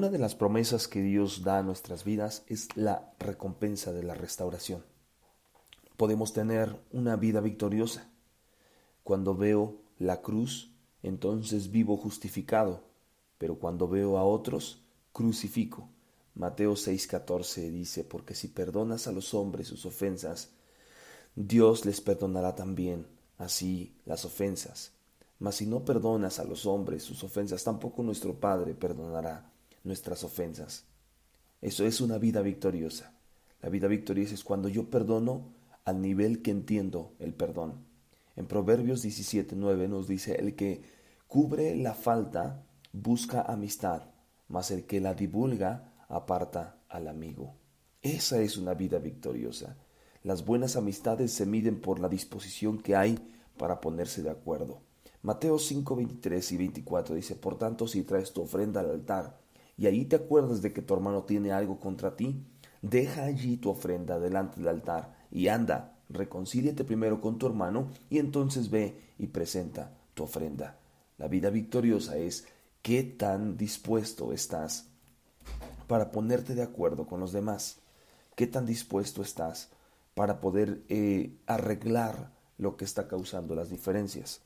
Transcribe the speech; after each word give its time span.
Una 0.00 0.08
de 0.08 0.18
las 0.18 0.34
promesas 0.34 0.88
que 0.88 1.02
Dios 1.02 1.42
da 1.42 1.58
a 1.58 1.62
nuestras 1.62 2.04
vidas 2.04 2.42
es 2.46 2.74
la 2.74 3.12
recompensa 3.18 3.92
de 3.92 4.02
la 4.02 4.14
restauración. 4.14 4.82
Podemos 5.98 6.32
tener 6.32 6.74
una 6.90 7.16
vida 7.16 7.42
victoriosa. 7.42 8.08
Cuando 9.04 9.36
veo 9.36 9.82
la 9.98 10.22
cruz, 10.22 10.72
entonces 11.02 11.70
vivo 11.70 11.98
justificado, 11.98 12.82
pero 13.36 13.58
cuando 13.58 13.88
veo 13.88 14.16
a 14.16 14.24
otros, 14.24 14.82
crucifico. 15.12 15.90
Mateo 16.34 16.76
6:14 16.76 17.68
dice, 17.70 18.02
porque 18.02 18.34
si 18.34 18.48
perdonas 18.48 19.06
a 19.06 19.12
los 19.12 19.34
hombres 19.34 19.68
sus 19.68 19.84
ofensas, 19.84 20.48
Dios 21.36 21.84
les 21.84 22.00
perdonará 22.00 22.54
también 22.54 23.06
así 23.36 23.94
las 24.06 24.24
ofensas. 24.24 24.92
Mas 25.38 25.56
si 25.56 25.66
no 25.66 25.84
perdonas 25.84 26.38
a 26.38 26.44
los 26.44 26.64
hombres 26.64 27.02
sus 27.02 27.22
ofensas, 27.22 27.62
tampoco 27.62 28.02
nuestro 28.02 28.40
Padre 28.40 28.74
perdonará 28.74 29.50
nuestras 29.84 30.24
ofensas. 30.24 30.84
Eso 31.60 31.86
es 31.86 32.00
una 32.00 32.18
vida 32.18 32.40
victoriosa. 32.42 33.12
La 33.62 33.68
vida 33.68 33.88
victoriosa 33.88 34.34
es 34.34 34.44
cuando 34.44 34.68
yo 34.68 34.88
perdono 34.88 35.52
al 35.84 36.00
nivel 36.00 36.42
que 36.42 36.50
entiendo 36.50 37.14
el 37.18 37.34
perdón. 37.34 37.84
En 38.36 38.46
Proverbios 38.46 39.04
17:9 39.04 39.88
nos 39.88 40.08
dice, 40.08 40.36
el 40.36 40.54
que 40.54 40.82
cubre 41.26 41.76
la 41.76 41.94
falta 41.94 42.64
busca 42.92 43.42
amistad, 43.42 44.02
mas 44.48 44.70
el 44.70 44.86
que 44.86 45.00
la 45.00 45.14
divulga 45.14 45.92
aparta 46.08 46.78
al 46.88 47.08
amigo. 47.08 47.54
Esa 48.02 48.40
es 48.40 48.56
una 48.56 48.74
vida 48.74 48.98
victoriosa. 48.98 49.76
Las 50.22 50.44
buenas 50.44 50.76
amistades 50.76 51.32
se 51.32 51.46
miden 51.46 51.80
por 51.80 52.00
la 52.00 52.08
disposición 52.08 52.78
que 52.78 52.96
hay 52.96 53.18
para 53.58 53.80
ponerse 53.80 54.22
de 54.22 54.30
acuerdo. 54.30 54.80
Mateo 55.22 55.58
5, 55.58 55.96
23 55.96 56.52
y 56.52 56.56
24 56.56 57.14
dice, 57.14 57.34
Por 57.34 57.58
tanto, 57.58 57.86
si 57.86 58.02
traes 58.02 58.32
tu 58.32 58.42
ofrenda 58.42 58.80
al 58.80 58.90
altar 58.90 59.38
y 59.80 59.86
ahí 59.86 60.04
te 60.04 60.16
acuerdas 60.16 60.60
de 60.60 60.74
que 60.74 60.82
tu 60.82 60.92
hermano 60.92 61.22
tiene 61.22 61.52
algo 61.52 61.80
contra 61.80 62.14
ti, 62.14 62.44
deja 62.82 63.24
allí 63.24 63.56
tu 63.56 63.70
ofrenda 63.70 64.20
delante 64.20 64.58
del 64.60 64.68
altar 64.68 65.16
y 65.30 65.48
anda, 65.48 65.96
reconcíliate 66.10 66.84
primero 66.84 67.22
con 67.22 67.38
tu 67.38 67.46
hermano 67.46 67.88
y 68.10 68.18
entonces 68.18 68.68
ve 68.68 69.00
y 69.18 69.28
presenta 69.28 69.96
tu 70.12 70.24
ofrenda. 70.24 70.78
La 71.16 71.28
vida 71.28 71.48
victoriosa 71.48 72.18
es 72.18 72.46
qué 72.82 73.02
tan 73.04 73.56
dispuesto 73.56 74.34
estás 74.34 74.86
para 75.86 76.10
ponerte 76.10 76.54
de 76.54 76.62
acuerdo 76.62 77.06
con 77.06 77.18
los 77.18 77.32
demás, 77.32 77.78
qué 78.34 78.46
tan 78.46 78.66
dispuesto 78.66 79.22
estás 79.22 79.70
para 80.12 80.42
poder 80.42 80.82
eh, 80.90 81.38
arreglar 81.46 82.32
lo 82.58 82.76
que 82.76 82.84
está 82.84 83.08
causando 83.08 83.54
las 83.54 83.70
diferencias. 83.70 84.42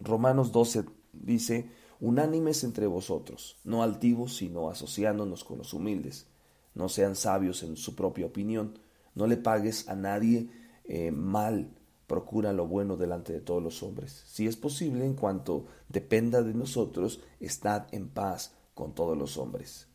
Romanos 0.00 0.50
12 0.50 0.86
dice, 1.12 1.68
unánimes 2.00 2.64
entre 2.64 2.86
vosotros, 2.86 3.58
no 3.64 3.82
altivos, 3.82 4.36
sino 4.36 4.70
asociándonos 4.70 5.44
con 5.44 5.58
los 5.58 5.74
humildes. 5.74 6.26
No 6.74 6.88
sean 6.88 7.16
sabios 7.16 7.62
en 7.62 7.76
su 7.76 7.94
propia 7.94 8.26
opinión, 8.26 8.78
no 9.14 9.26
le 9.26 9.36
pagues 9.36 9.88
a 9.88 9.94
nadie 9.94 10.48
eh, 10.84 11.10
mal, 11.10 11.70
procura 12.06 12.52
lo 12.52 12.66
bueno 12.66 12.96
delante 12.96 13.32
de 13.32 13.40
todos 13.40 13.62
los 13.62 13.82
hombres. 13.82 14.24
Si 14.26 14.46
es 14.46 14.56
posible, 14.56 15.04
en 15.04 15.14
cuanto 15.14 15.66
dependa 15.88 16.42
de 16.42 16.54
nosotros, 16.54 17.20
estad 17.38 17.86
en 17.92 18.08
paz 18.08 18.54
con 18.74 18.94
todos 18.94 19.16
los 19.16 19.36
hombres. 19.36 19.88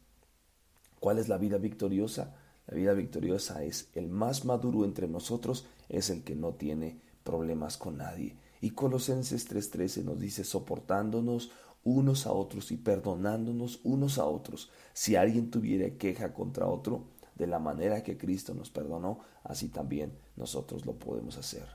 ¿Cuál 1.00 1.20
es 1.20 1.28
la 1.28 1.38
vida 1.38 1.58
victoriosa? 1.58 2.36
La 2.68 2.76
vida 2.76 2.94
victoriosa 2.94 3.64
es 3.64 3.90
el 3.94 4.10
más 4.10 4.46
maduro 4.46 4.86
entre 4.86 5.08
nosotros, 5.08 5.66
es 5.90 6.10
el 6.10 6.24
que 6.24 6.36
no 6.36 6.54
tiene 6.54 7.00
problemas 7.24 7.78
con 7.78 7.98
nadie. 7.98 8.38
Y 8.62 8.72
Colosenses 8.72 9.48
3:13 9.48 10.04
nos 10.04 10.20
dice 10.20 10.44
soportándonos 10.44 11.52
unos 11.86 12.26
a 12.26 12.34
otros 12.34 12.72
y 12.72 12.78
perdonándonos 12.78 13.80
unos 13.84 14.18
a 14.18 14.26
otros. 14.26 14.72
Si 14.94 15.16
alguien 15.16 15.50
tuviera 15.50 15.98
queja 15.98 16.34
contra 16.34 16.68
otro, 16.68 17.06
de 17.36 17.48
la 17.48 17.60
manera 17.60 18.04
que 18.04 18.18
Cristo 18.18 18.54
nos 18.54 18.70
perdonó, 18.70 19.20
así 19.44 19.70
también 19.70 20.18
nosotros 20.36 20.86
lo 20.86 20.94
podemos 20.94 21.38
hacer. 21.38 21.68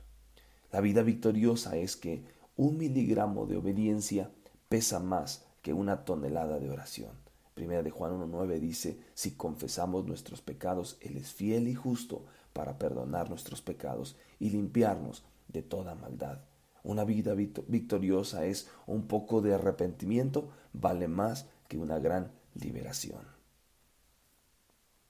La 0.73 0.81
vida 0.81 1.03
victoriosa 1.03 1.77
es 1.77 1.97
que 1.97 2.25
un 2.57 2.77
miligramo 2.77 3.47
de 3.47 3.57
obediencia 3.57 4.31
pesa 4.69 4.99
más 4.99 5.47
que 5.63 5.73
una 5.73 6.05
tonelada 6.05 6.59
de 6.59 6.71
oración. 6.71 7.13
Primera 7.55 7.83
de 7.83 7.91
Juan 7.91 8.13
1.9 8.13 8.59
dice, 8.59 8.99
si 9.15 9.33
confesamos 9.33 10.07
nuestros 10.07 10.41
pecados, 10.41 10.97
Él 11.01 11.17
es 11.17 11.33
fiel 11.33 11.69
y 11.69 11.75
justo 11.75 12.25
para 12.53 12.79
perdonar 12.79 13.29
nuestros 13.29 13.61
pecados 13.61 14.17
y 14.39 14.51
limpiarnos 14.51 15.25
de 15.49 15.63
toda 15.63 15.95
maldad. 15.95 16.41
Una 16.83 17.05
vida 17.05 17.35
victoriosa 17.35 18.47
es 18.47 18.69
un 18.87 19.07
poco 19.07 19.41
de 19.43 19.55
arrepentimiento, 19.55 20.51
vale 20.73 21.09
más 21.09 21.49
que 21.69 21.79
una 21.79 21.99
gran 21.99 22.33
liberación. 22.55 23.40